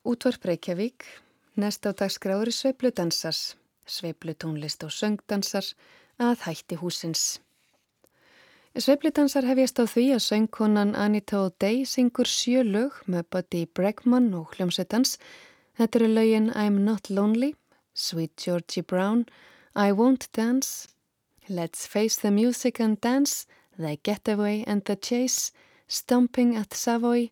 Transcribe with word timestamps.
Útvarp 0.00 0.46
Reykjavík, 0.48 1.04
næst 1.60 1.84
á 1.84 1.92
dagskráður 1.92 2.48
sveipludansars, 2.56 3.52
sveiplutónlist 3.84 4.80
og 4.86 4.94
söngdansar 4.96 5.66
að 6.16 6.46
hætti 6.46 6.78
húsins. 6.80 7.36
Sveipludansar 8.72 9.44
hefjast 9.44 9.76
á 9.76 9.84
því 9.84 10.04
að 10.16 10.24
söngkonan 10.24 10.94
Anita 10.96 11.42
O'Day 11.44 11.84
syngur 11.84 12.24
sjö 12.24 12.64
lög 12.64 12.96
með 13.04 13.28
Buddy 13.28 13.66
Bregman 13.68 14.32
og 14.40 14.56
hljómsettans. 14.56 15.18
Þetta 15.76 16.00
eru 16.00 16.08
lögin 16.08 16.48
I'm 16.56 16.80
Not 16.80 17.12
Lonely, 17.12 17.52
Sweet 17.92 18.40
Georgie 18.40 18.80
Brown, 18.80 19.26
I 19.76 19.92
Won't 19.92 20.32
Dance, 20.32 20.88
Let's 21.46 21.84
Face 21.84 22.16
the 22.16 22.32
Music 22.32 22.80
and 22.80 22.96
Dance, 23.04 23.44
The 23.76 23.98
Getaway 24.02 24.64
and 24.66 24.80
the 24.88 24.96
Chase, 24.96 25.52
Stomping 25.88 26.56
at 26.56 26.72
Savoy 26.72 27.28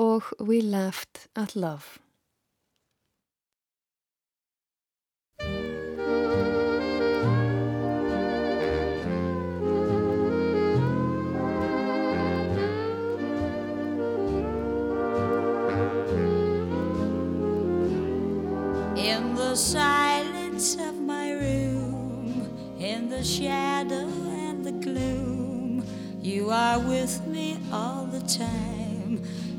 og 0.00 0.22
We 0.40 0.60
Laughed 0.60 1.28
at 1.36 1.56
Love. 1.56 1.98
In 18.96 19.34
the 19.34 19.54
silence 19.54 20.76
of 20.88 20.94
my 20.94 21.32
room, 21.32 22.48
in 22.78 23.10
the 23.10 23.22
shadow 23.22 24.08
and 24.46 24.64
the 24.64 24.72
gloom, 24.86 25.84
you 26.22 26.48
are 26.50 26.78
with 26.78 27.26
me 27.26 27.58
all 27.70 28.06
the 28.06 28.26
time. 28.26 28.79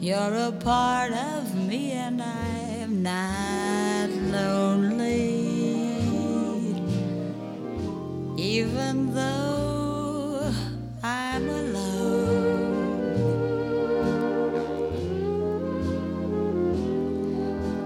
You're 0.02 0.34
a 0.34 0.52
part 0.52 1.12
of 1.12 1.54
me, 1.54 1.92
and 1.92 2.20
I'm 2.24 3.04
not 3.04 4.10
lonely. 4.10 5.46
Even 8.36 9.14
though 9.14 10.52
I'm 11.04 11.48
alone, 11.48 12.74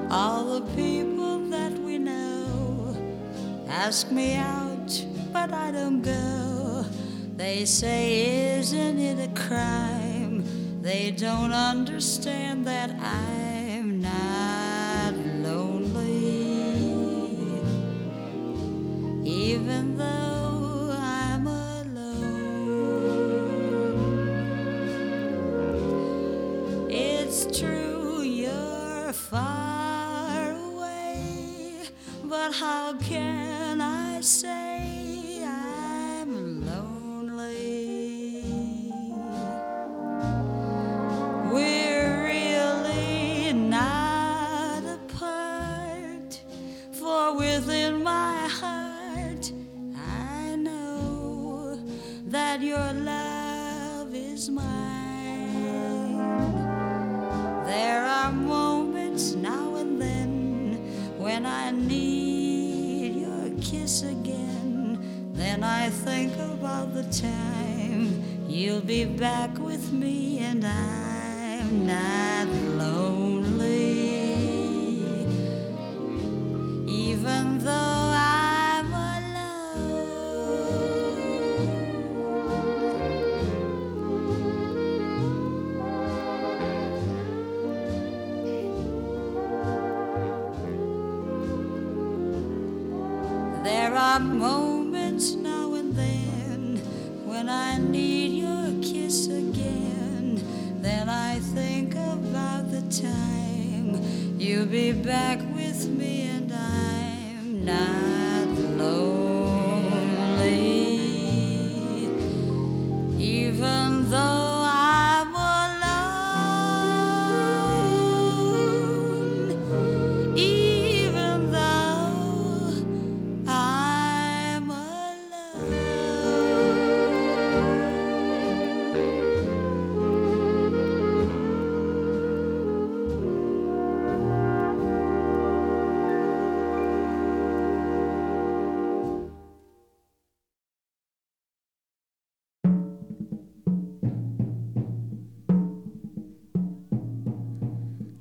all 0.10 0.58
the 0.58 0.62
people 0.74 1.50
that 1.50 1.74
we 1.74 1.98
know 1.98 2.96
ask 3.68 4.10
me 4.10 4.36
out, 4.36 5.06
but 5.34 5.52
I 5.52 5.70
don't 5.72 6.02
go. 6.02 6.86
They 7.36 7.66
say, 7.66 8.58
Isn't 8.60 9.00
it 9.00 9.20
a 9.20 9.28
crime? 9.38 10.05
They 10.86 11.10
don't 11.10 11.52
understand 11.52 12.68
that 12.68 12.92
I'm 12.92 13.55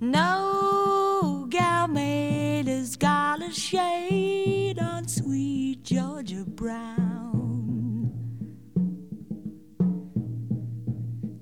No 0.04 1.46
gal 1.48 1.88
made 1.88 2.68
a 2.68 2.84
shade 3.50 4.78
on 4.78 5.08
sweet 5.08 5.82
Georgia 5.82 6.44
Brown. 6.46 8.12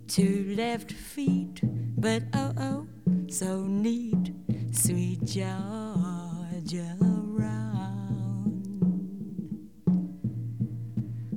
Two 0.06 0.54
left 0.56 0.92
feet, 0.92 1.60
but 1.98 2.22
oh 2.34 2.52
oh, 2.56 2.86
so 3.28 3.64
neat, 3.66 4.32
sweet 4.70 5.24
Georgia 5.24 6.96
Brown. 7.00 8.62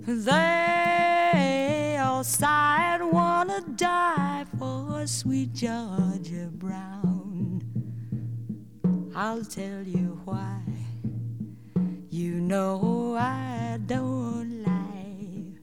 They 0.06 1.98
all 2.00 2.24
sighed, 2.24 3.02
wanna 3.02 3.62
die 3.76 4.46
for 4.60 5.08
sweet 5.08 5.54
Georgia 5.54 6.52
Brown. 6.54 7.15
I'll 9.18 9.46
tell 9.46 9.82
you 9.82 10.20
why. 10.26 10.60
You 12.10 12.42
know 12.42 13.16
I 13.18 13.80
don't 13.86 14.62
lie 14.62 15.54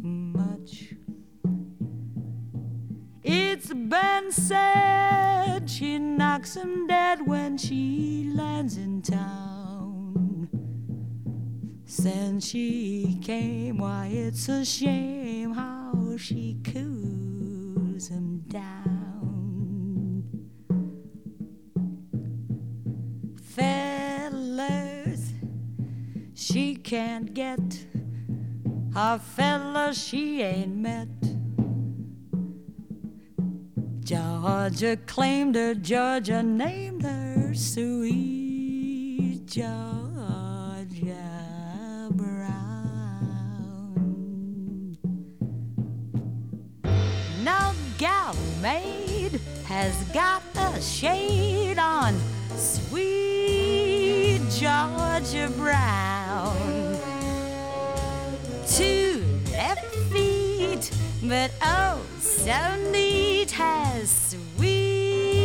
much. 0.00 0.94
It's 3.22 3.72
been 3.72 4.32
said 4.32 5.70
she 5.70 5.98
knocks 6.00 6.56
him 6.56 6.88
dead 6.88 7.24
when 7.24 7.56
she 7.56 8.28
lands 8.34 8.76
in 8.76 9.00
town. 9.00 10.48
Since 11.84 12.48
she 12.48 13.20
came, 13.22 13.78
why, 13.78 14.08
it's 14.08 14.48
a 14.48 14.64
shame 14.64 15.52
how 15.52 15.73
she 26.44 26.74
can't 26.74 27.32
get 27.32 27.86
a 28.94 29.18
fella 29.18 29.94
she 29.94 30.42
ain't 30.42 30.76
met. 30.76 31.08
Georgia 34.00 34.98
claimed 35.06 35.54
her, 35.54 35.74
Georgia 35.74 36.42
named 36.42 37.02
her 37.02 37.54
sweet 37.54 39.46
Georgia 39.46 39.70
Brown. 42.10 43.48
No 47.42 47.72
gal 47.96 48.36
maid 48.60 49.40
has 49.64 49.94
got 50.12 50.42
a 50.56 50.78
shade 50.82 51.78
on 51.78 52.14
sweet 52.54 53.63
Georgia 54.60 55.50
Brown. 55.56 56.96
Two 58.68 59.24
left 59.50 59.84
feet, 60.12 60.92
but 61.24 61.50
oh, 61.60 62.00
so 62.20 62.76
neat 62.92 63.50
has 63.50 64.36
sweet 64.56 65.42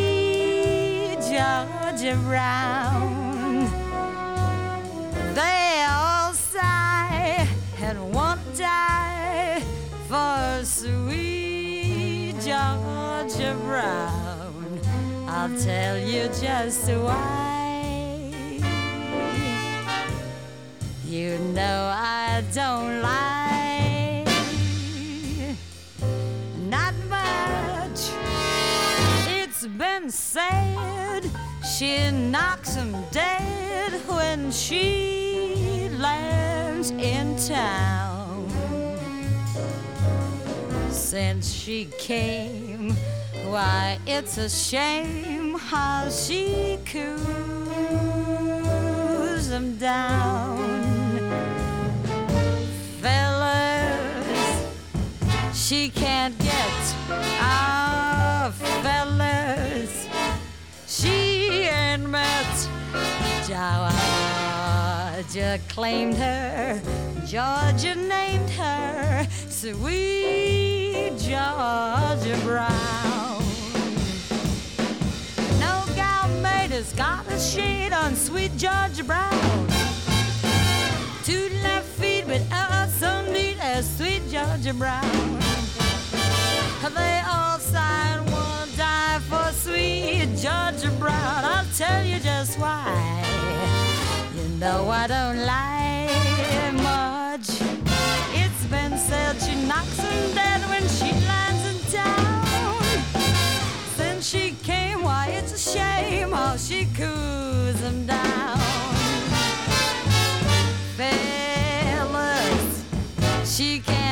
Georgia 1.21 2.15
Brown. 2.23 3.65
They 5.33 5.83
all 5.89 6.31
sigh 6.33 7.47
and 7.81 8.13
won't 8.13 8.39
die 8.55 9.63
for 10.07 10.63
sweet 10.63 12.33
Georgia 12.33 13.57
Brown. 13.63 14.79
I'll 15.27 15.57
tell 15.57 15.97
you 15.97 16.29
just 16.39 16.87
why. 16.91 17.58
You 21.09 21.39
know 21.39 21.91
I 21.91 22.43
don't 22.53 23.01
lie. 23.01 24.23
Not 26.69 26.93
much. 27.09 28.11
It's 29.27 29.65
been 29.65 30.11
said 30.11 31.23
she 31.65 32.11
knocks 32.11 32.77
'em 32.77 32.93
dead 33.09 33.91
when 34.05 34.51
she 34.51 35.89
lands 35.97 36.91
in 36.91 37.35
town. 37.37 38.47
Since 40.91 41.51
she 41.51 41.85
came, 41.97 42.95
why 43.47 43.97
it's 44.05 44.37
a 44.37 44.47
shame 44.47 45.57
how 45.57 46.07
she 46.11 46.77
coos 46.85 47.09
'em 49.49 49.75
down. 49.77 50.88
She 55.69 55.89
can't 55.89 56.35
get 56.39 56.95
our 57.39 58.51
fellas. 58.51 60.07
She 60.87 61.67
ain't 61.67 62.09
met 62.09 62.69
Georgia 65.29 65.59
claimed 65.69 66.15
her, 66.15 66.81
Georgia 67.27 67.93
named 67.93 68.49
her 68.49 69.27
Sweet 69.47 71.11
Georgia 71.19 72.39
Brown. 72.43 73.43
No 75.59 75.85
gal 75.93 76.29
made 76.41 76.71
has 76.71 76.93
got 76.93 77.27
a 77.27 77.39
shade 77.39 77.93
on 77.93 78.15
Sweet 78.15 78.57
Georgia 78.57 79.03
Brown. 79.03 79.67
Two 81.23 81.58
but 82.29 82.43
oh, 82.51 82.87
so 82.99 83.31
neat 83.33 83.57
as 83.59 83.97
Sweet 83.97 84.21
Georgia 84.29 84.71
Brown. 84.71 85.39
They 86.93 87.21
all 87.27 87.57
sigh 87.57 88.17
and 88.17 88.31
won't 88.31 88.77
die 88.77 89.19
for 89.29 89.51
sweet 89.51 90.29
Georgia 90.37 90.91
Brown. 90.99 91.43
I'll 91.53 91.65
tell 91.75 92.03
you 92.05 92.19
just 92.19 92.59
why. 92.59 92.85
You 94.35 94.47
know 94.59 94.89
I 94.89 95.07
don't 95.07 95.39
lie 95.43 96.09
much. 96.89 97.49
It's 98.41 98.63
been 98.65 98.95
said 98.97 99.33
she 99.41 99.55
knocks 99.67 99.97
them 99.97 100.35
dead 100.35 100.61
when 100.69 100.85
she 100.97 101.09
lands 101.29 101.63
in 101.71 101.79
town. 101.91 102.83
Since 103.97 104.29
she 104.29 104.55
came, 104.63 105.01
why 105.03 105.29
it's 105.37 105.53
a 105.53 105.71
shame 105.73 106.31
how 106.31 106.57
she 106.57 106.85
coos 106.95 107.81
them 107.81 108.05
down. 108.05 108.58
She 113.59 113.79
can 113.79 114.08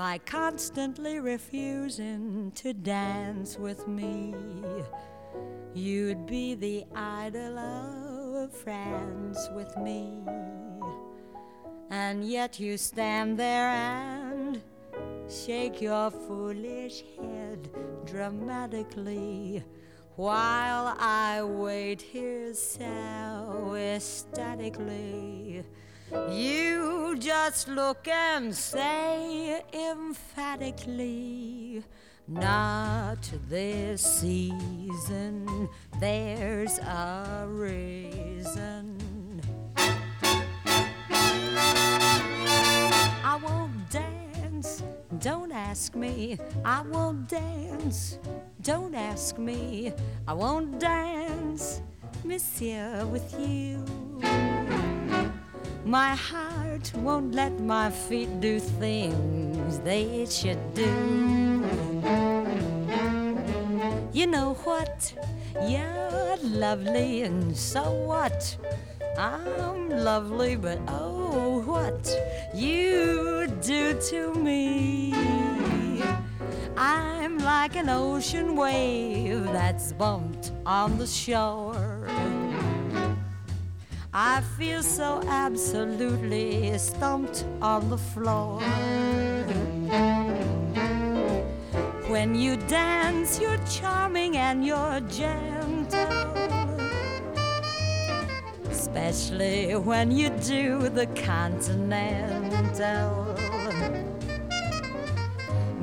by 0.00 0.16
constantly 0.24 1.20
refusing 1.20 2.50
to 2.54 2.72
dance 2.72 3.58
with 3.58 3.86
me. 3.86 4.34
You'd 5.74 6.24
be 6.24 6.54
the 6.54 6.86
idol 6.96 7.58
of 7.58 8.50
France 8.50 9.50
with 9.54 9.76
me. 9.76 10.22
And 11.90 12.24
yet 12.24 12.58
you 12.58 12.78
stand 12.78 13.38
there 13.38 13.68
and 13.68 14.62
shake 15.28 15.82
your 15.82 16.10
foolish 16.10 17.04
head 17.18 17.68
dramatically 18.06 19.62
while 20.16 20.96
I 20.98 21.42
wait 21.42 22.00
here 22.00 22.54
so 22.54 23.74
ecstatically. 23.76 25.62
You 26.12 27.16
just 27.18 27.68
look 27.68 28.08
and 28.08 28.52
say 28.54 29.62
emphatically, 29.72 30.24
Not 32.26 33.30
this 33.48 34.02
season, 34.02 35.68
there's 36.00 36.78
a 36.78 37.46
reason. 37.48 38.98
I 43.24 43.38
won't 43.42 43.90
dance, 43.90 44.82
don't 45.20 45.52
ask 45.52 45.94
me. 45.94 46.38
I 46.64 46.82
won't 46.82 47.28
dance, 47.28 48.18
don't 48.62 48.96
ask 48.96 49.38
me. 49.38 49.92
I 50.26 50.32
won't 50.32 50.80
dance, 50.80 51.82
monsieur, 52.24 53.06
with 53.06 53.32
you. 53.38 53.84
My 55.84 56.14
heart 56.14 56.92
won't 56.94 57.34
let 57.34 57.58
my 57.58 57.90
feet 57.90 58.40
do 58.40 58.60
things 58.60 59.78
they 59.80 60.26
should 60.26 60.74
do. 60.74 61.64
You 64.12 64.26
know 64.26 64.54
what? 64.64 65.12
You're 65.66 66.36
lovely, 66.42 67.22
and 67.22 67.56
so 67.56 67.92
what? 67.92 68.56
I'm 69.18 69.88
lovely, 69.88 70.56
but 70.56 70.78
oh, 70.88 71.62
what 71.62 72.14
you 72.54 73.46
do 73.62 73.98
to 74.10 74.34
me. 74.34 75.14
I'm 76.76 77.38
like 77.38 77.76
an 77.76 77.88
ocean 77.88 78.54
wave 78.54 79.44
that's 79.44 79.92
bumped 79.92 80.52
on 80.66 80.98
the 80.98 81.06
shore. 81.06 82.06
I 84.12 84.40
feel 84.58 84.82
so 84.82 85.22
absolutely 85.28 86.76
stumped 86.78 87.44
on 87.62 87.88
the 87.90 87.96
floor. 87.96 88.60
When 92.08 92.34
you 92.34 92.56
dance, 92.56 93.40
you're 93.40 93.64
charming 93.70 94.36
and 94.36 94.66
you're 94.66 94.98
gentle. 95.02 96.34
Especially 98.68 99.76
when 99.76 100.10
you 100.10 100.30
do 100.30 100.88
the 100.88 101.06
continental. 101.14 102.16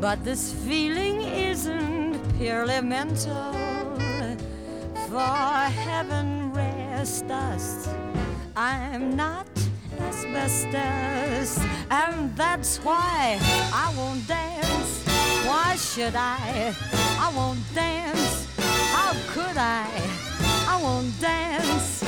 But 0.01 0.25
this 0.25 0.51
feeling 0.51 1.21
isn't 1.21 2.19
purely 2.37 2.81
mental. 2.81 3.53
For 5.07 5.69
heaven 5.87 6.36
rest 6.97 7.29
us, 7.29 7.87
I'm 8.55 9.15
not 9.15 9.47
asbestos, 9.99 11.59
and 11.91 12.35
that's 12.35 12.79
why 12.83 13.37
I 13.83 13.93
won't 13.97 14.27
dance. 14.27 15.05
Why 15.45 15.75
should 15.75 16.15
I? 16.15 16.73
I 17.25 17.31
won't 17.35 17.61
dance. 17.75 18.47
How 18.95 19.13
could 19.33 19.57
I? 19.57 19.87
I 20.73 20.75
won't 20.81 21.13
dance. 21.21 22.03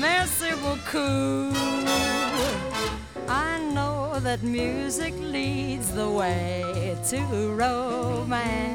Merci 0.00 0.50
beaucoup. 0.64 1.52
I 3.28 3.58
know 3.74 4.18
that 4.20 4.42
music 4.42 5.12
leads 5.20 5.88
the 5.92 6.08
way 6.08 6.96
to 7.10 7.18
romance. 7.64 8.66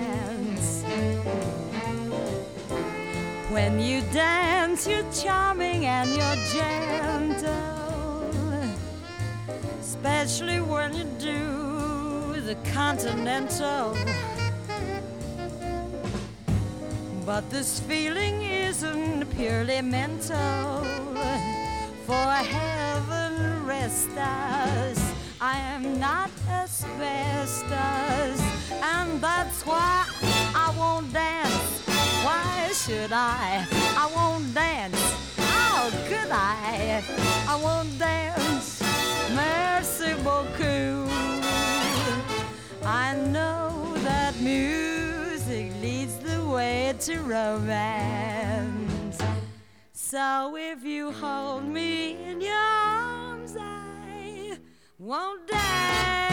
When 3.52 3.82
you 3.82 4.02
dance, 4.14 4.88
you're 4.88 5.12
charming 5.12 5.86
and 5.86 6.10
you're 6.10 6.40
gentle. 6.54 7.52
Especially 9.82 10.62
when 10.62 10.96
you 10.96 11.04
do 11.20 12.40
the 12.40 12.56
continental. 12.72 13.98
But 17.26 17.50
this 17.50 17.82
feeling 17.82 18.42
isn't 18.42 19.30
purely 19.36 19.82
mental. 19.82 20.86
For 22.06 22.32
heaven 22.56 23.66
rest 23.66 24.12
us, 24.18 25.14
I 25.42 25.58
am 25.76 26.00
not 26.00 26.32
asbestos, 26.50 27.72
and 28.82 29.20
that's 29.20 29.66
why 29.66 30.06
I 30.56 30.74
won't 30.78 31.12
dance. 31.12 31.41
Should 32.92 33.14
I? 33.14 33.66
I 33.96 34.12
won't 34.14 34.54
dance. 34.54 35.00
How 35.38 35.90
could 36.10 36.30
I? 36.30 37.02
I 37.48 37.56
won't 37.56 37.98
dance. 37.98 38.84
Merci 39.34 40.14
beaucoup. 40.26 41.10
I 42.84 43.16
know 43.16 43.94
that 44.04 44.36
music 44.42 45.72
leads 45.82 46.18
the 46.18 46.46
way 46.46 46.94
to 47.00 47.20
romance. 47.20 49.22
So 49.94 50.58
if 50.58 50.84
you 50.84 51.14
hold 51.14 51.64
me 51.64 52.18
in 52.30 52.42
your 52.42 52.58
arms, 52.58 53.56
I 53.58 54.58
won't 55.00 55.48
dance. 55.48 56.31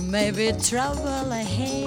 There 0.00 0.08
may 0.08 0.30
be 0.30 0.58
trouble 0.58 1.30
ahead, 1.30 1.86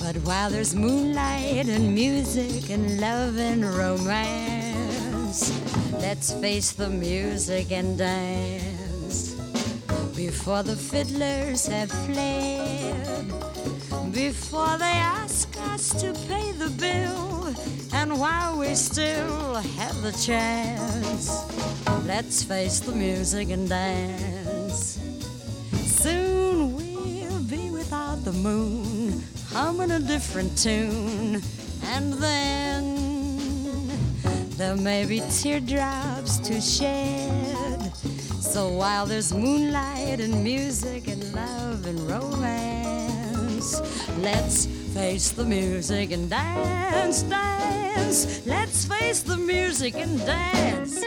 but 0.00 0.16
while 0.24 0.48
there's 0.48 0.74
moonlight 0.74 1.68
and 1.68 1.94
music 1.94 2.70
and 2.70 2.98
love 2.98 3.36
and 3.38 3.62
romance, 3.62 5.52
let's 5.92 6.32
face 6.32 6.72
the 6.72 6.88
music 6.88 7.70
and 7.70 7.98
dance. 7.98 9.34
Before 10.16 10.62
the 10.62 10.74
fiddlers 10.74 11.66
have 11.66 11.90
fled, 12.06 13.26
before 14.10 14.78
they 14.78 14.96
ask 15.20 15.54
us 15.68 15.90
to 16.00 16.14
pay 16.28 16.52
the 16.52 16.70
bill, 16.70 17.54
and 17.92 18.18
while 18.18 18.58
we 18.58 18.74
still 18.74 19.56
have 19.56 20.00
the 20.00 20.12
chance, 20.12 21.44
let's 22.06 22.42
face 22.42 22.80
the 22.80 22.92
music 22.92 23.50
and 23.50 23.68
dance. 23.68 24.41
The 28.24 28.32
moon, 28.32 29.22
humming 29.48 29.90
a 29.90 29.98
different 29.98 30.56
tune, 30.56 31.42
and 31.86 32.12
then 32.14 33.88
there 34.56 34.76
may 34.76 35.04
be 35.04 35.20
teardrops 35.30 36.38
to 36.38 36.60
shed. 36.60 37.92
So 37.96 38.68
while 38.68 39.06
there's 39.06 39.32
moonlight 39.34 40.20
and 40.20 40.44
music 40.44 41.08
and 41.08 41.34
love 41.34 41.86
and 41.86 41.98
romance, 42.08 43.80
let's 44.18 44.66
face 44.66 45.30
the 45.32 45.44
music 45.44 46.12
and 46.12 46.30
dance, 46.30 47.22
dance. 47.24 48.46
Let's 48.46 48.84
face 48.84 49.22
the 49.22 49.36
music 49.36 49.96
and 49.96 50.18
dance. 50.24 51.02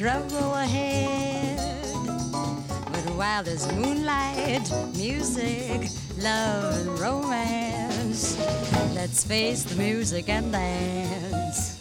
Trouble 0.00 0.54
ahead, 0.54 1.58
but 2.86 3.04
while 3.18 3.42
there's 3.42 3.70
moonlight, 3.74 4.66
music, 4.96 5.90
love, 6.16 6.74
and 6.80 6.98
romance, 6.98 8.38
let's 8.94 9.22
face 9.24 9.62
the 9.62 9.74
music 9.74 10.30
and 10.30 10.52
dance. 10.52 11.80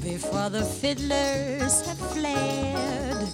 Before 0.00 0.48
the 0.48 0.62
fiddlers 0.62 1.84
have 1.88 1.98
fled, 2.12 3.26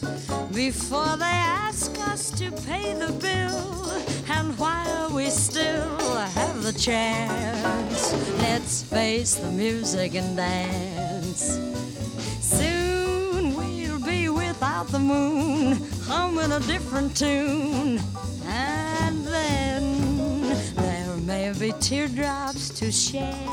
before 0.55 1.19
they 1.19 1.37
ask 1.67 1.93
us 2.09 2.31
to 2.39 2.51
pay 2.67 2.95
the 2.95 3.13
bill, 3.21 3.91
and 4.31 4.59
while 4.59 5.15
we 5.15 5.27
still 5.27 6.17
have 6.39 6.63
the 6.63 6.73
chance, 6.73 8.15
let's 8.39 8.83
face 8.83 9.35
the 9.35 9.51
music 9.51 10.15
and 10.15 10.39
dance. 10.39 10.86
The 14.97 15.03
moon, 15.03 15.77
humming 16.05 16.53
a 16.53 16.61
different 16.61 17.15
tune. 17.15 18.01
And 18.47 19.27
then 19.27 20.49
there 20.75 21.17
may 21.19 21.53
be 21.53 21.73
teardrops 21.81 22.71
to 22.79 22.91
shed. 22.91 23.47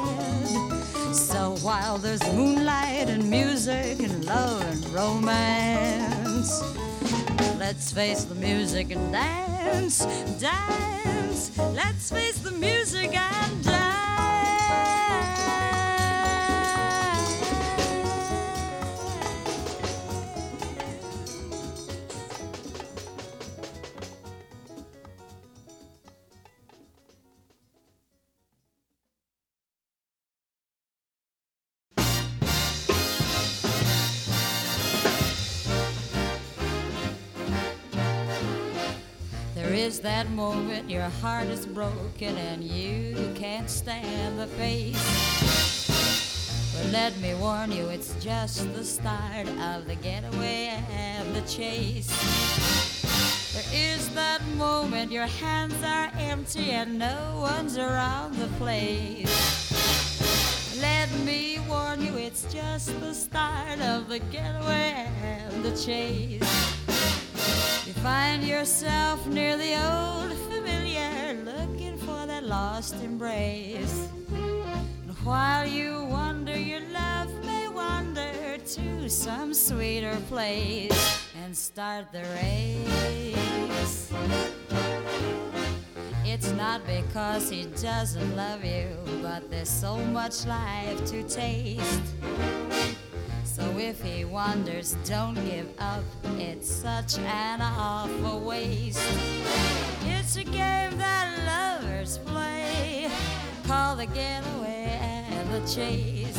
So 1.14 1.58
while 1.62 1.98
there's 1.98 2.24
moonlight 2.32 3.10
and 3.10 3.30
music 3.30 4.00
and 4.00 4.24
love 4.24 4.62
and 4.62 4.86
romance, 4.94 6.62
let's 7.60 7.92
face 7.92 8.24
the 8.24 8.36
music 8.36 8.92
and 8.92 9.12
dance, 9.12 10.06
dance. 10.40 11.03
That 40.04 40.30
moment 40.32 40.90
your 40.90 41.10
heart 41.22 41.48
is 41.48 41.66
broken 41.66 42.38
and 42.38 42.62
you 42.62 43.16
can't 43.36 43.70
stand 43.70 44.38
the 44.38 44.48
face. 44.48 45.88
But 46.76 46.92
let 46.92 47.18
me 47.22 47.34
warn 47.36 47.72
you, 47.72 47.88
it's 47.88 48.14
just 48.22 48.74
the 48.74 48.84
start 48.84 49.48
of 49.48 49.88
the 49.88 49.96
getaway 49.96 50.78
and 50.92 51.34
the 51.34 51.40
chase. 51.48 52.10
There 53.54 53.64
is 53.74 54.10
that 54.10 54.46
moment 54.58 55.10
your 55.10 55.28
hands 55.28 55.82
are 55.86 56.12
empty 56.18 56.72
and 56.72 57.00
no 57.00 57.40
one's 57.40 57.78
around 57.78 58.36
the 58.36 58.48
place. 58.58 59.32
Let 60.82 61.10
me 61.20 61.60
warn 61.70 62.02
you, 62.04 62.18
it's 62.18 62.54
just 62.54 63.00
the 63.00 63.14
start 63.14 63.80
of 63.80 64.10
the 64.10 64.20
getaway 64.20 65.08
and 65.24 65.64
the 65.64 65.72
chase. 65.78 66.93
You 67.86 67.92
find 67.96 68.46
yourself 68.46 69.28
near 69.28 69.58
the 69.58 69.74
old 69.74 70.32
familiar, 70.50 71.34
looking 71.44 71.98
for 71.98 72.26
that 72.26 72.46
lost 72.46 72.96
embrace. 73.04 74.08
And 74.32 75.14
while 75.26 75.66
you 75.66 76.06
wander, 76.06 76.58
your 76.58 76.80
love 76.94 77.30
may 77.44 77.68
wander 77.68 78.58
to 78.58 79.10
some 79.10 79.54
sweeter 79.54 80.16
place 80.30 81.28
and 81.44 81.56
start 81.56 82.14
the 82.14 82.22
race. 82.40 84.10
It's 86.24 86.52
not 86.54 86.88
because 86.88 87.50
he 87.50 87.66
doesn't 87.66 88.38
love 88.38 88.64
you, 88.64 88.98
but 89.22 89.52
there's 89.52 89.70
so 89.70 89.98
much 89.98 90.46
life 90.46 91.04
to 91.08 91.22
taste. 91.24 92.02
So 93.54 93.78
if 93.78 94.02
he 94.02 94.26
wanders, 94.26 94.96
don't 95.06 95.36
give 95.36 95.70
up. 95.78 96.04
It's 96.40 96.68
such 96.68 97.20
an 97.20 97.62
awful 97.62 98.40
waste. 98.40 99.00
It's 100.06 100.38
a 100.38 100.44
game 100.44 100.98
that 100.98 101.38
lovers 101.46 102.18
play, 102.18 103.12
Call 103.68 103.96
the 103.96 104.08
getaway 104.08 104.98
and 105.00 105.54
the 105.54 105.60
chase. 105.72 106.36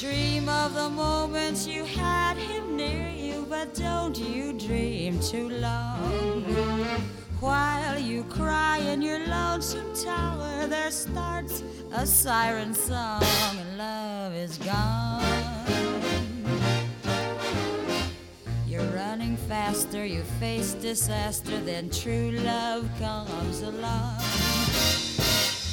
Dream 0.00 0.48
of 0.48 0.72
the 0.72 0.88
moments 0.88 1.66
you 1.66 1.84
had 1.84 2.38
him 2.38 2.74
near 2.74 3.10
you, 3.10 3.46
but 3.50 3.74
don't 3.74 4.16
you 4.18 4.54
dream 4.54 5.20
too 5.20 5.50
long. 5.50 5.87
While 7.40 7.98
you 8.00 8.24
cry 8.24 8.78
in 8.78 9.00
your 9.00 9.20
lonesome 9.26 9.94
tower, 9.94 10.66
there 10.66 10.90
starts 10.90 11.62
a 11.92 12.04
siren 12.06 12.74
song, 12.74 13.22
and 13.22 13.78
love 13.78 14.34
is 14.34 14.58
gone. 14.58 15.22
You're 18.66 18.90
running 18.90 19.36
faster, 19.36 20.04
you 20.04 20.22
face 20.40 20.74
disaster, 20.74 21.60
then 21.60 21.90
true 21.90 22.32
love 22.32 22.88
comes 22.98 23.62
along 23.62 24.18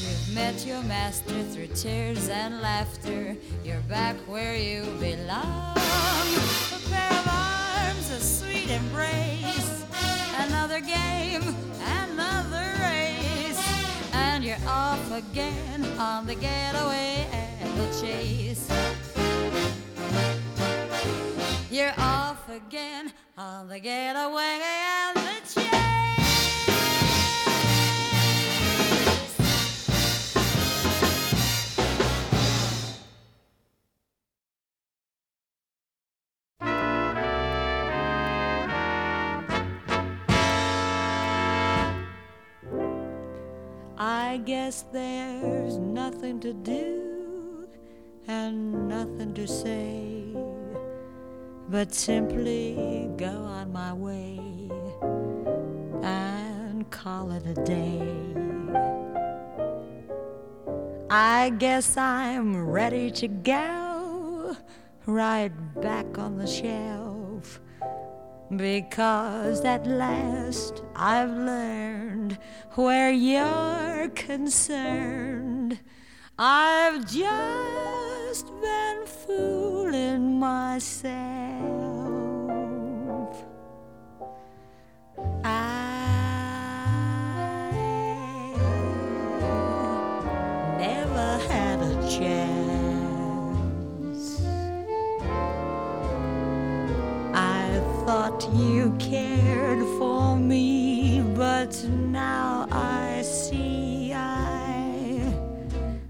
You've 0.05 0.36
met 0.36 0.65
your 0.67 0.84
master 0.84 1.41
through 1.45 1.67
tears 1.67 2.29
and 2.29 2.62
laughter. 2.62 3.36
You're 3.63 3.86
back 3.89 4.15
where 4.27 4.55
you 4.55 4.84
belong. 5.00 5.77
A 5.77 6.79
pair 6.91 7.12
of 7.12 7.27
arms, 7.27 8.12
a 8.12 8.19
sweet 8.19 8.69
embrace. 8.69 9.64
Another 10.65 10.81
game, 10.81 11.55
another 11.79 12.65
race. 12.81 14.10
And 14.13 14.43
you're 14.43 14.57
off 14.67 15.12
again 15.12 15.86
on 16.00 16.25
the 16.25 16.34
getaway 16.34 17.27
and 17.31 17.72
the 17.77 18.01
chase. 18.01 18.67
You're 21.69 21.93
off 22.00 22.50
again 22.50 23.13
on 23.38 23.67
the 23.67 23.79
getaway 23.79 24.60
and 24.63 25.17
the 25.17 25.53
chase. 25.53 25.85
I 44.35 44.37
guess 44.39 44.83
there's 44.91 45.77
nothing 45.77 46.41
to 46.41 46.51
do 46.51 47.69
and 48.27 48.89
nothing 48.89 49.33
to 49.33 49.48
say, 49.48 50.25
but 51.69 51.93
simply 51.93 53.09
go 53.15 53.29
on 53.29 53.71
my 53.71 53.93
way 53.93 54.37
and 56.03 56.91
call 56.91 57.31
it 57.31 57.48
a 57.48 57.53
day. 57.63 58.01
I 61.09 61.51
guess 61.51 61.95
I'm 61.95 62.67
ready 62.67 63.11
to 63.11 63.29
go 63.29 64.57
right 65.05 65.53
back 65.79 66.17
on 66.17 66.37
the 66.37 66.45
shelf 66.45 67.04
because 68.55 69.62
at 69.62 69.86
last 69.88 70.84
I've 70.96 71.31
learned 71.31 72.38
where 72.75 73.12
you're 73.12 74.10
concerned. 74.10 75.79
I've 76.38 77.05
just 77.08 78.48
been 78.62 79.05
fooling 79.05 80.40
myself. 80.40 81.95
Cared 99.00 99.84
for 99.98 100.36
me, 100.36 101.22
but 101.36 101.74
now 101.90 102.68
I 102.72 103.22
see 103.22 104.14
I 104.14 105.34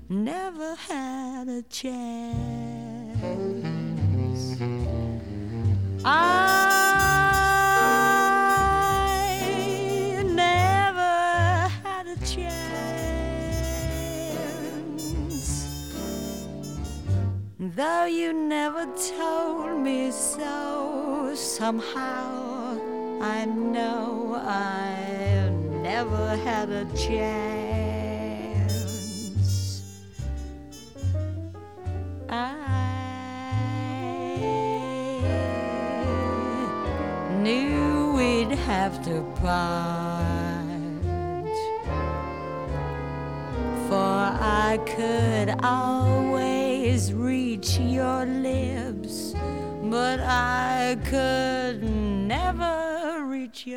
never 0.09 0.75
had 0.75 1.47
a 1.47 1.61
chance. 1.63 2.35
I 6.03 6.61
never 10.23 11.69
had 11.83 12.07
a 12.07 12.17
chance. 12.25 12.75
Though 17.59 18.05
you 18.05 18.33
never 18.33 18.85
told 19.17 19.79
me 19.79 20.11
so, 20.11 21.33
somehow 21.35 22.34
I 23.27 23.45
know 23.45 24.35
I 24.35 25.49
never 25.81 26.37
had 26.37 26.69
a 26.69 26.85
chance. 26.95 27.54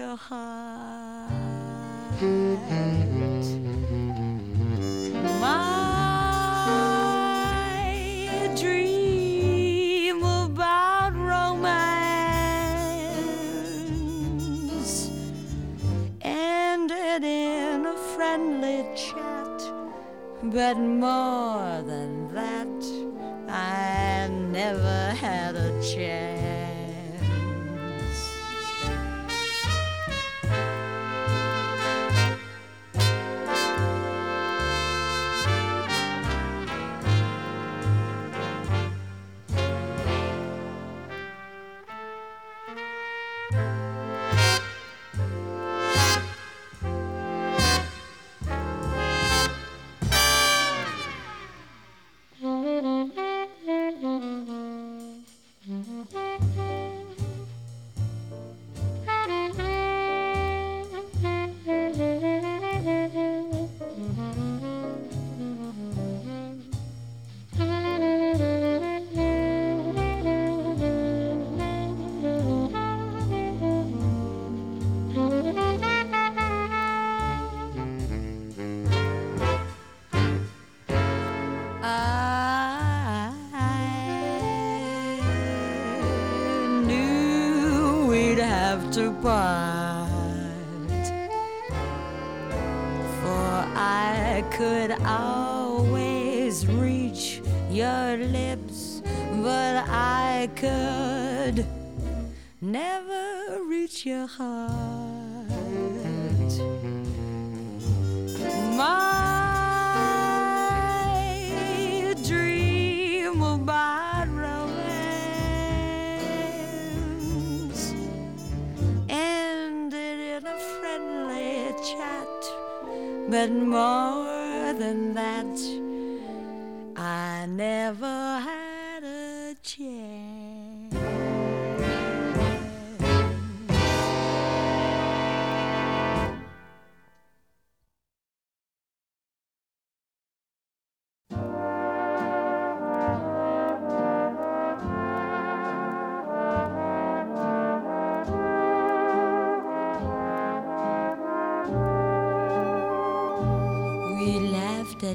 Your 0.09 0.17
heart. 0.17 1.31
My 5.41 5.75
dream 8.59 10.23
about 10.23 11.13
romance 11.15 11.61
ended 16.23 17.25
in 17.25 17.85
a 17.85 17.97
friendly 18.17 18.87
chat, 18.97 19.61
but 20.43 20.79
more 20.79 21.83
than 21.83 22.33
that, 22.33 22.83
I 23.51 24.29
never 24.29 25.13
had 25.21 25.55
a 25.55 25.83
chance. 25.83 26.38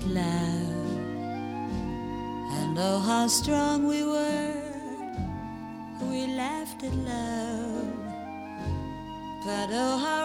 Love, 0.07 0.97
and 2.57 2.77
oh, 2.77 2.99
how 2.99 3.27
strong 3.27 3.87
we 3.87 4.03
were. 4.03 4.53
We 6.01 6.27
laughed 6.35 6.83
at 6.83 6.93
love, 6.93 7.95
but 9.45 9.69
oh, 9.71 9.97
how 9.97 10.22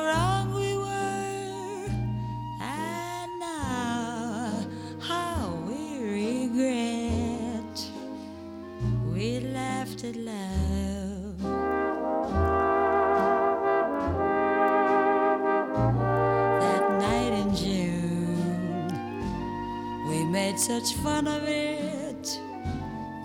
such 20.80 20.94
fun 20.98 21.26
of 21.26 21.42
it, 21.42 22.38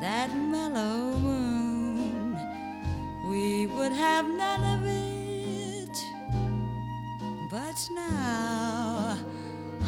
that 0.01 0.35
mellow 0.35 1.15
moon. 1.19 2.35
We 3.29 3.67
would 3.67 3.91
have 3.91 4.25
none 4.27 4.63
of 4.75 4.83
it, 4.87 5.95
but 7.51 7.75
now, 7.91 9.19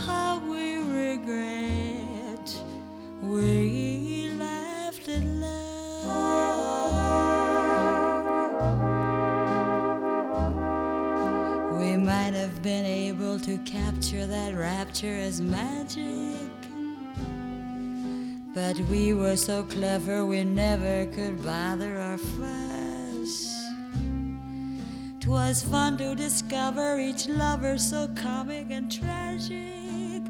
how 0.06 0.40
we 0.48 0.78
regret 0.78 2.56
we 3.24 4.30
laughed 4.38 5.10
at 5.10 5.24
love. 5.24 5.56
We 11.80 11.98
might 11.98 12.36
have 12.36 12.62
been 12.62 12.86
able 12.86 13.40
to 13.40 13.58
capture 13.60 14.28
that 14.28 14.54
rapture 14.54 15.16
as 15.16 15.42
magic. 15.42 16.25
But 18.68 18.80
we 18.90 19.14
were 19.14 19.36
so 19.38 19.62
clever 19.62 20.26
we 20.26 20.44
never 20.44 21.06
could 21.14 21.44
bother 21.44 22.02
or 22.02 22.18
fuss. 22.18 23.34
'Twas 25.20 25.62
fun 25.62 25.98
to 25.98 26.16
discover 26.16 27.00
each 27.00 27.28
lover 27.28 27.78
so 27.78 28.08
comic 28.16 28.72
and 28.72 28.92
tragic 28.92 30.24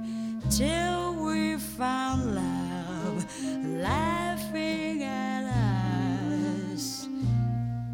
till 0.49 1.15
we 1.25 1.55
found 1.79 2.35
love 2.35 3.17
laughing 3.63 5.03
at 5.03 5.43
us. 6.73 7.07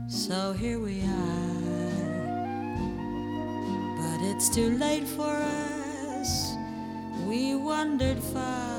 So 0.07 0.53
here 0.53 0.79
we 0.79 1.03
are 1.03 1.51
but 3.99 4.19
it's 4.31 4.49
too 4.49 4.71
late 4.85 5.07
for 5.17 5.35
us. 5.37 6.31
We 7.29 7.53
wandered 7.53 8.21
far, 8.33 8.70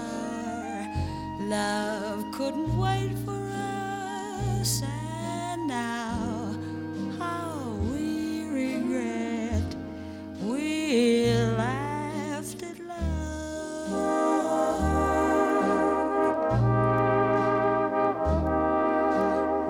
love 1.53 2.33
couldn't 2.33 2.79
wait 2.79 3.13
for 3.27 3.41
us, 3.53 4.83
and 4.83 5.67
now 5.69 6.57
how 7.19 7.77
we 7.93 8.47
regret 8.47 9.77
we 10.41 11.27
laughed 11.59 12.63
at 12.63 12.79
love. 12.81 13.93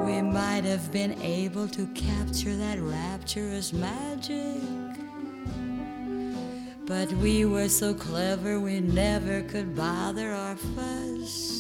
We 0.07 0.23
might 0.23 0.65
have 0.65 0.93
been 0.93 1.21
able 1.21 1.67
to 1.67 1.87
capture 1.89 2.55
that 2.55 2.79
rapturous 2.81 3.73
magic. 3.73 4.61
But 6.87 7.11
we 7.15 7.45
were 7.45 7.69
so 7.69 7.93
clever 7.95 8.61
we 8.61 8.79
never 8.81 9.43
could 9.43 9.75
bother 9.75 10.31
our 10.31 10.57
fuss. 10.57 11.52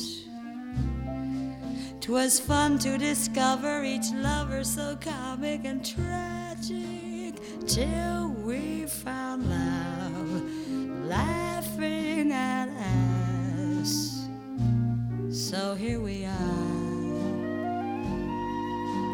'Twas 2.02 2.40
fun 2.40 2.80
to 2.80 2.98
discover 2.98 3.84
each 3.84 4.10
lover 4.12 4.64
so 4.64 4.96
comic 5.00 5.60
and 5.64 5.86
tragic 5.86 7.40
till 7.64 8.30
we 8.44 8.86
found 8.86 9.48
love 9.48 10.42
laughing 11.06 12.32
at 12.32 12.68
us. 13.80 14.26
So 15.30 15.76
here 15.76 16.00
we 16.00 16.24
are. 16.24 16.72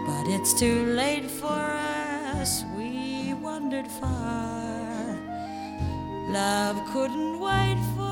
But 0.07 0.33
it's 0.33 0.59
too 0.59 0.87
late 0.87 1.31
for 1.31 1.61
us, 2.39 2.65
we 2.75 3.35
wandered 3.35 3.87
far. 4.01 5.15
Love 6.31 6.77
couldn't 6.91 7.39
wait 7.39 7.79
for 7.95 8.08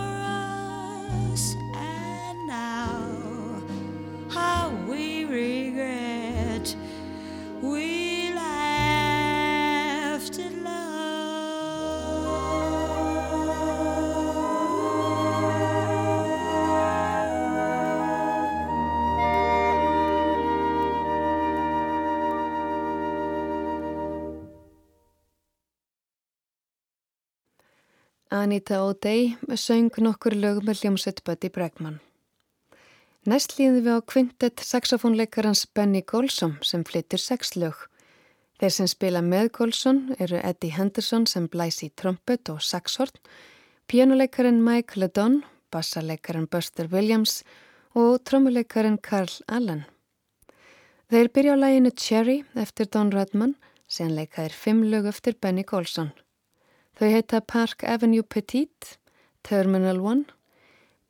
how 4.37 4.71
we 4.89 5.25
regret 5.25 6.77
we 7.63 8.31
laughed 8.35 10.39
at. 10.39 10.47
Anita 28.37 28.83
O'Day 28.85 29.37
söng 29.55 29.89
nokkur 29.97 30.37
lög 30.37 30.61
með 30.67 30.83
hljómsveit 30.83 31.25
Buddy 31.25 31.49
Bregman. 31.49 32.06
Næst 33.27 33.57
líðum 33.59 33.81
við 33.83 33.95
á 33.99 34.07
kvintet 34.07 34.63
saxofónleikarans 34.63 35.65
Benny 35.75 36.05
Golson 36.07 36.53
sem 36.63 36.85
flyttir 36.87 37.19
sex 37.19 37.57
lög. 37.59 37.75
Þeir 38.61 38.75
sem 38.77 38.87
spila 38.87 39.19
með 39.19 39.49
Golson 39.57 39.99
eru 40.23 40.39
Eddie 40.39 40.71
Henderson 40.77 41.27
sem 41.27 41.49
blæs 41.51 41.81
í 41.83 41.89
trompet 41.99 42.47
og 42.55 42.63
saxhorn, 42.63 43.19
pianoleikarin 43.91 44.63
Mike 44.63 44.95
Ledon, 45.03 45.41
bassarleikarin 45.75 46.47
Buster 46.47 46.87
Williams 46.93 47.41
og 47.99 48.23
trommuleikarin 48.31 49.01
Carl 49.03 49.35
Allen. 49.51 49.83
Þeir 51.11 51.35
byrja 51.35 51.59
á 51.59 51.63
læginu 51.67 51.95
Cherry 51.99 52.39
eftir 52.55 52.87
Don 52.87 53.11
Redman, 53.11 53.59
sem 53.91 54.07
leikaðir 54.07 54.55
fimm 54.55 54.87
lög 54.87 55.11
eftir 55.11 55.35
Benny 55.35 55.67
Golson. 55.67 56.15
Þau 56.95 57.11
heita 57.11 57.43
Park 57.43 57.83
Avenue 57.83 58.23
Petite, 58.23 59.01
Terminal 59.43 59.99
One, 59.99 60.31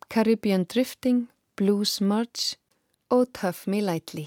Caribbean 0.09 0.65
Drifting, 0.65 1.27
Blues 1.57 2.01
March 2.01 2.59
og 3.09 3.27
Tough 3.33 3.59
Me 3.67 3.81
Lightly. 3.81 4.27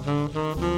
Mm-hmm. 0.00 0.69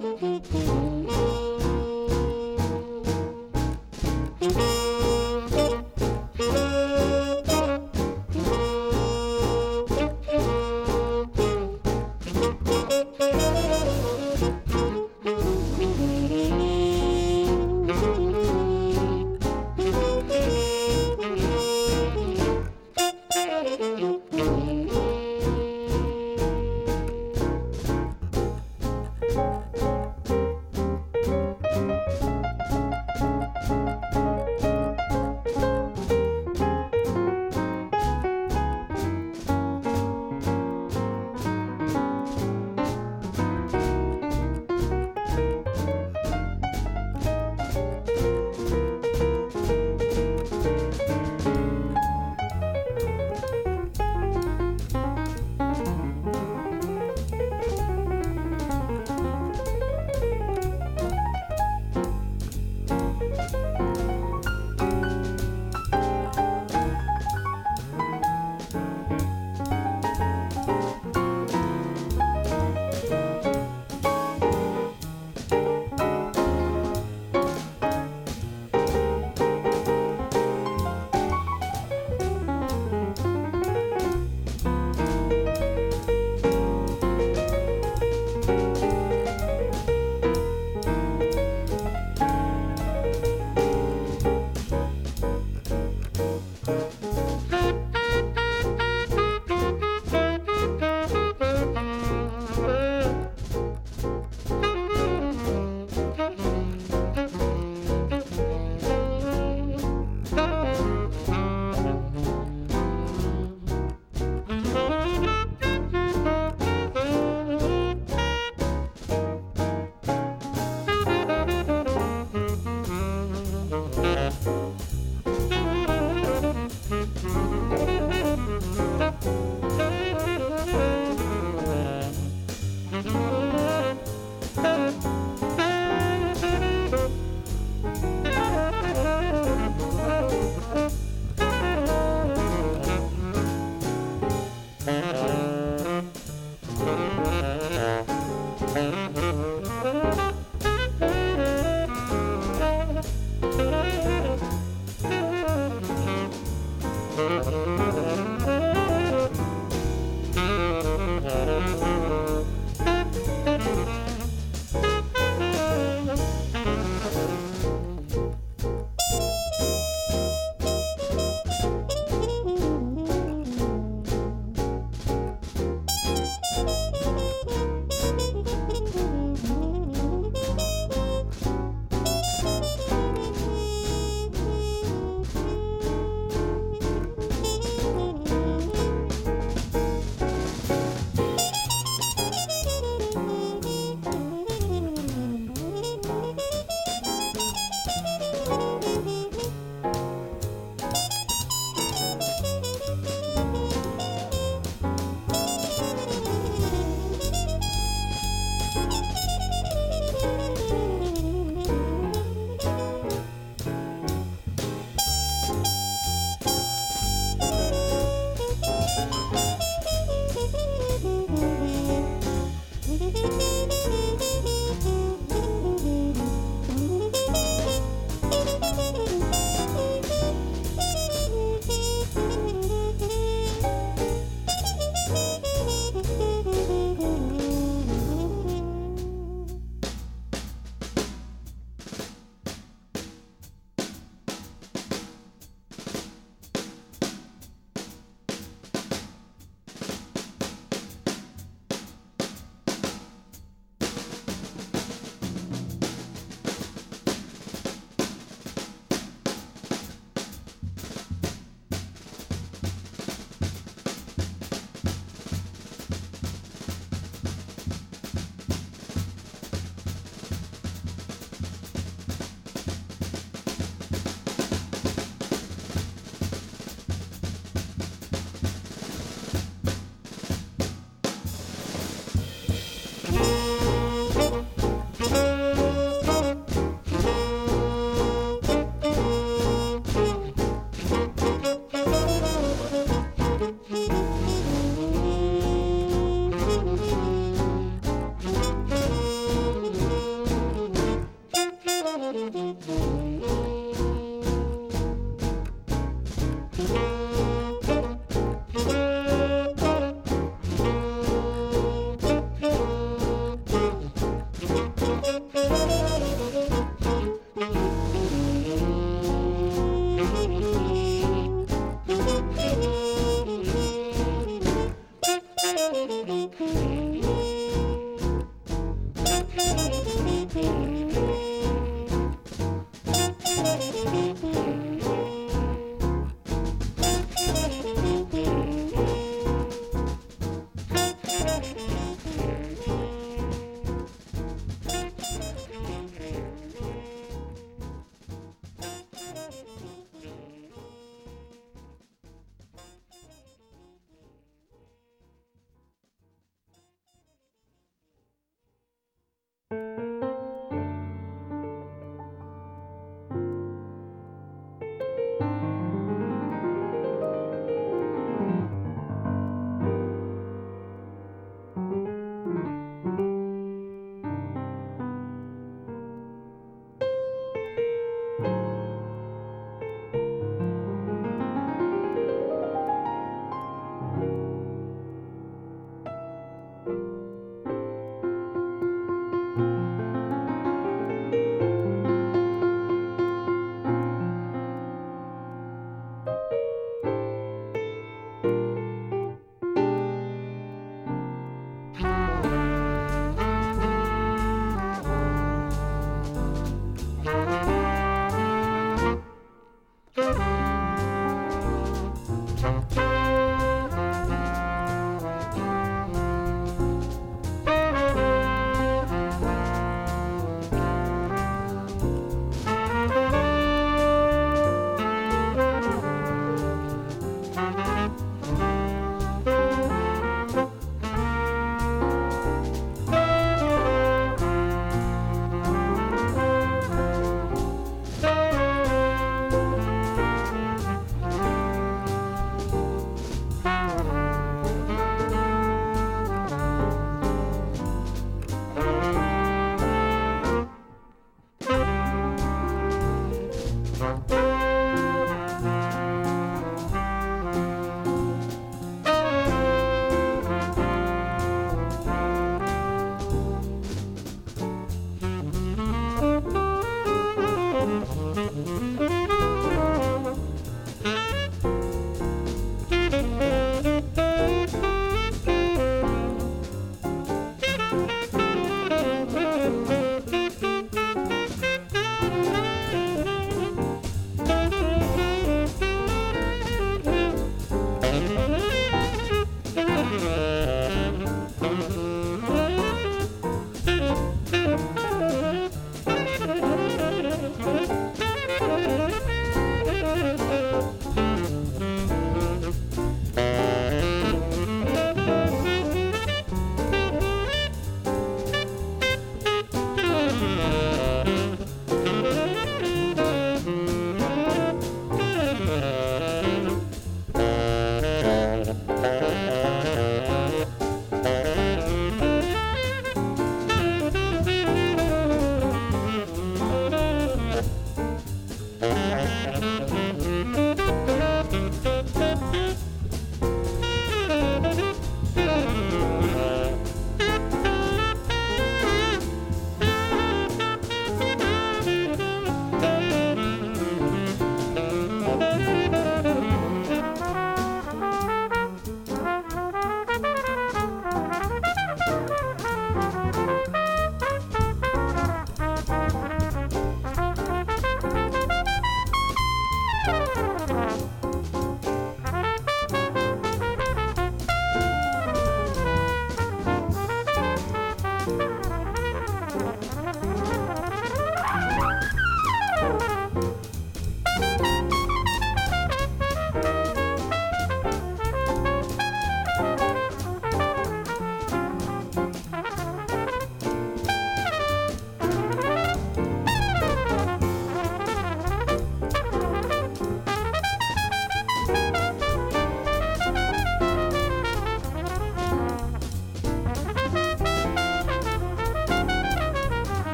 Música 0.00 1.31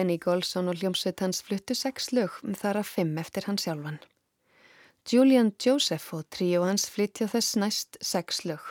Benny 0.00 0.16
Golson 0.16 0.70
og 0.72 0.78
hljómsveit 0.80 1.20
hans 1.20 1.42
fluttu 1.44 1.74
sex 1.76 2.06
lög 2.16 2.38
þar 2.56 2.78
að 2.80 2.88
fimm 2.88 3.18
eftir 3.20 3.44
hans 3.44 3.66
sjálfan. 3.66 3.98
Julian 5.04 5.50
Joseph 5.60 6.14
og 6.16 6.22
tríu 6.32 6.62
hans 6.64 6.86
flytja 6.88 7.26
þess 7.28 7.58
næst 7.60 7.98
sex 8.00 8.46
lög. 8.48 8.62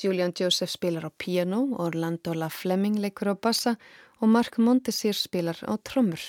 Julian 0.00 0.32
Joseph 0.32 0.72
spilar 0.72 1.04
á 1.04 1.12
piano, 1.12 1.76
Orlando 1.76 2.32
La 2.32 2.48
Fleming 2.48 2.96
leikur 3.04 3.28
á 3.28 3.36
bassa 3.36 3.74
og 4.20 4.32
Mark 4.32 4.56
Montesir 4.56 5.12
spilar 5.12 5.60
á 5.60 5.76
trommur. 5.84 6.22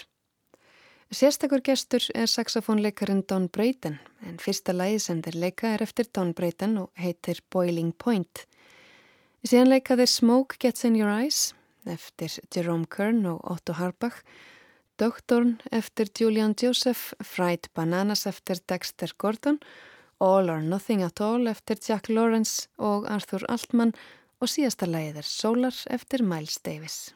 Sérstakur 1.07 1.63
gestur 1.63 2.03
er 2.11 2.27
saxofónleikarin 2.27 3.23
Don 3.29 3.47
Brayton 3.47 3.95
en 4.27 4.43
fyrsta 4.43 4.75
lagi 4.75 4.99
sem 4.99 5.23
þeir 5.23 5.39
leika 5.45 5.71
er 5.71 5.87
eftir 5.87 6.11
Don 6.11 6.35
Brayton 6.35 6.75
og 6.83 6.91
heitir 6.99 7.39
Boiling 7.47 7.95
Point. 7.95 8.43
Síðan 9.47 9.71
leika 9.71 9.95
þeir 9.95 10.11
Smoke 10.19 10.59
Gets 10.59 10.83
in 10.83 10.99
Your 10.99 11.15
Eyes 11.15 11.53
eftir 11.85 12.31
Jerome 12.53 12.85
Kern 12.85 13.25
og 13.25 13.43
Otto 13.51 13.73
Harbach 13.73 14.21
Doktorn 15.01 15.55
eftir 15.71 16.11
Julian 16.19 16.53
Joseph, 16.53 17.13
Fried 17.25 17.71
Bananas 17.73 18.27
eftir 18.29 18.59
Dexter 18.69 19.09
Gordon, 19.17 19.57
All 20.19 20.49
or 20.49 20.61
Nothing 20.61 21.01
at 21.01 21.21
All 21.21 21.47
eftir 21.49 21.79
Jack 21.81 22.09
Lawrence 22.09 22.67
og 22.77 23.07
Arthur 23.09 23.41
Altman 23.49 23.95
og 24.37 24.51
síðasta 24.51 24.85
lagið 24.85 25.17
er 25.23 25.25
Solar 25.25 25.79
eftir 25.89 26.21
Miles 26.21 26.59
Davis. 26.61 27.15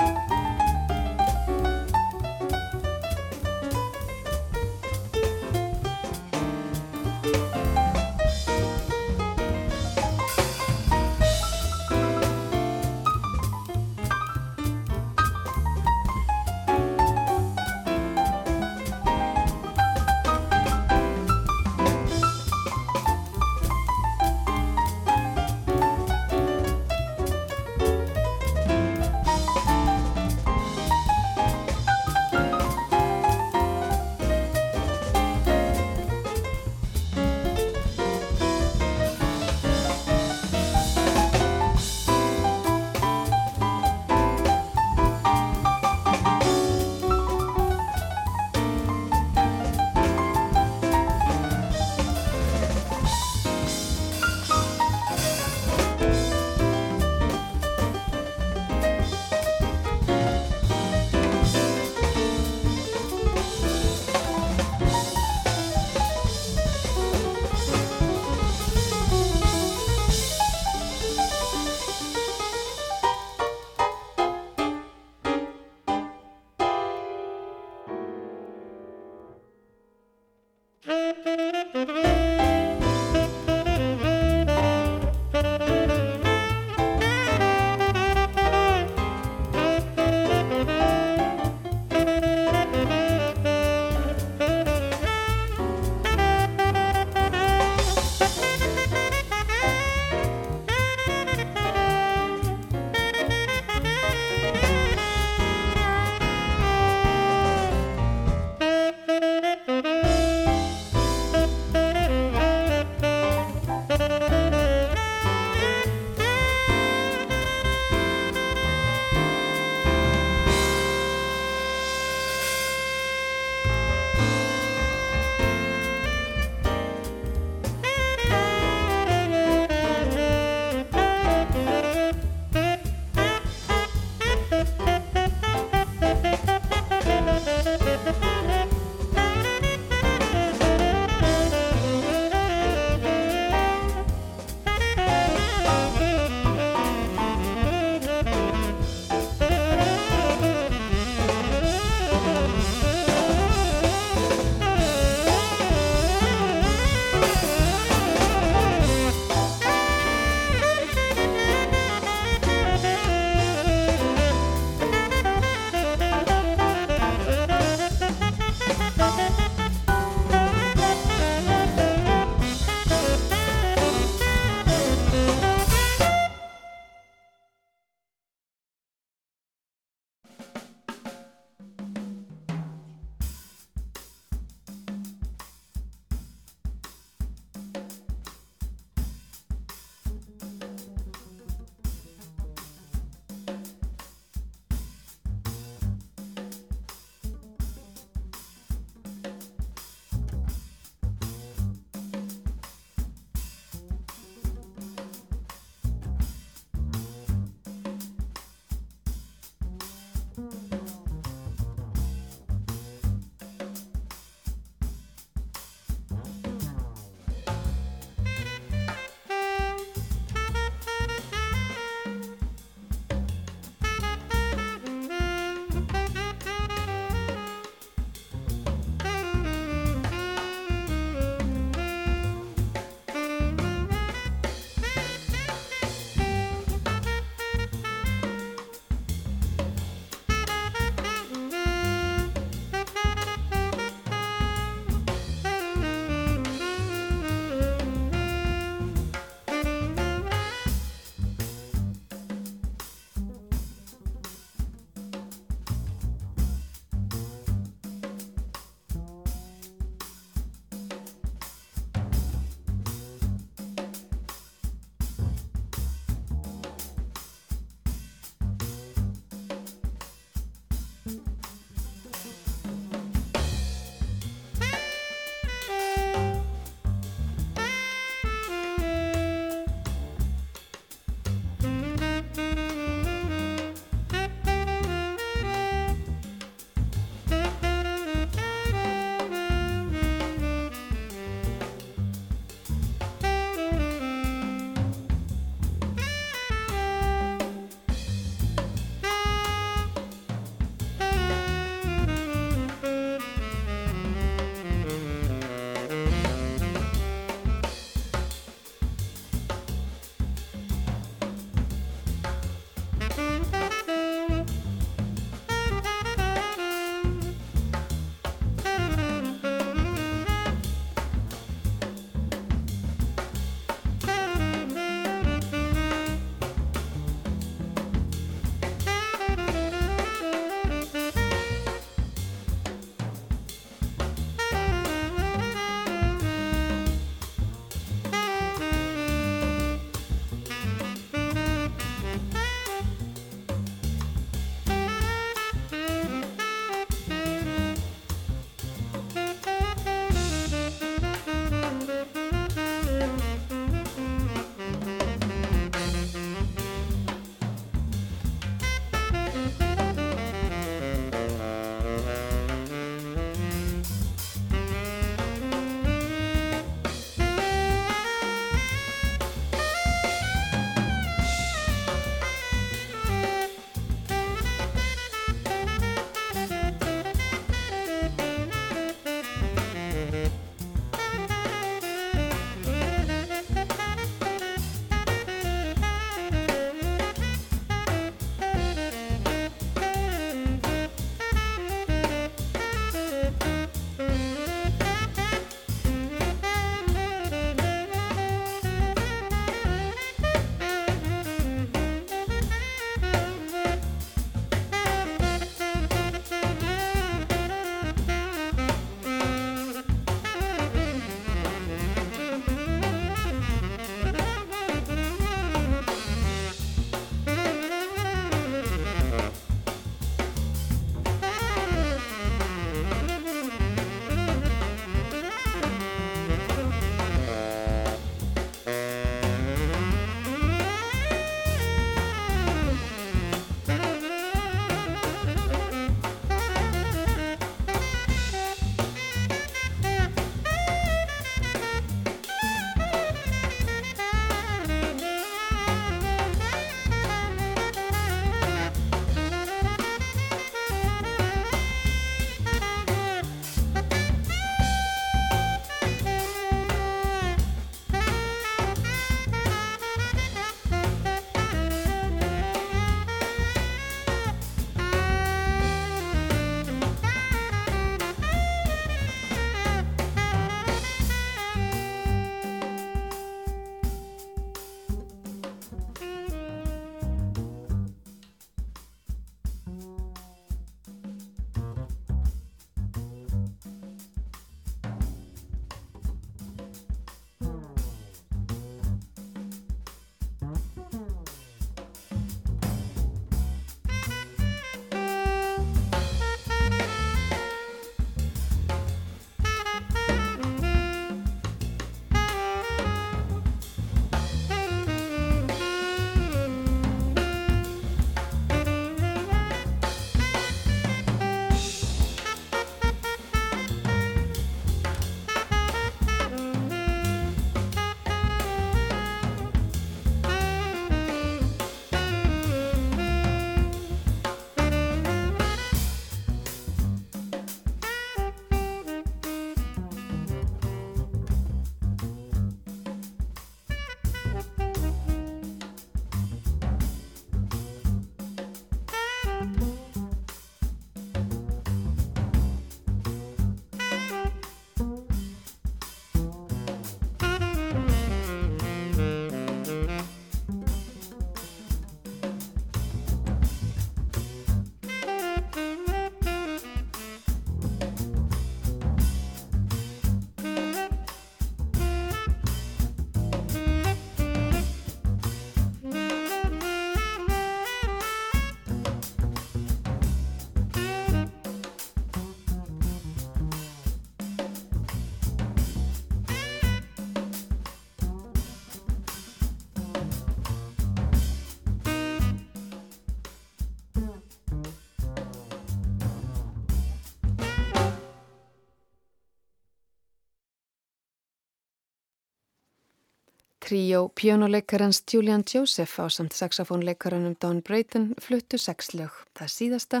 Tríó 593.64 594.10
pjónuleikarans 594.12 595.02
Julian 595.08 595.42
Joseph 595.42 595.96
á 595.96 596.04
samt 596.12 596.34
saxofónleikaranum 596.36 597.32
Don 597.40 597.62
Brayton 597.64 598.10
fluttu 598.20 598.58
sex 598.60 598.92
lög. 598.92 599.08
Það 599.32 599.52
síðasta 599.54 600.00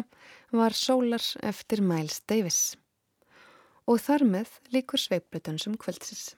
var 0.52 0.76
Solar 0.76 1.24
eftir 1.40 1.80
Miles 1.80 2.20
Davis. 2.28 2.76
Og 3.88 4.04
þar 4.04 4.26
með 4.28 4.52
líkur 4.68 5.00
sveiplutönsum 5.00 5.78
kvöldsins. 5.80 6.34